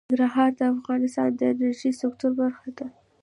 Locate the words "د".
0.59-0.61, 1.35-1.41